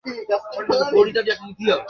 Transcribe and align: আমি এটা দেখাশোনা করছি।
আমি 0.05 0.99
এটা 1.03 1.21
দেখাশোনা 1.21 1.53
করছি। 1.57 1.71